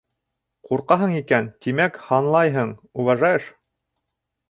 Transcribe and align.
Ҡурҡаһың 0.69 1.13
икән, 1.19 1.51
тимәк, 1.67 2.01
һанлайһың, 2.09 2.75
уважаешь. 3.05 3.51